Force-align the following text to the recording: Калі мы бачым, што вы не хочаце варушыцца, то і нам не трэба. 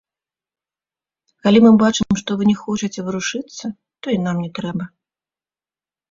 Калі 1.47 1.59
мы 1.65 1.71
бачым, 1.83 2.15
што 2.21 2.37
вы 2.39 2.47
не 2.51 2.55
хочаце 2.61 2.99
варушыцца, 3.09 3.65
то 4.01 4.07
і 4.15 4.17
нам 4.29 4.35
не 4.47 4.49
трэба. 4.61 4.83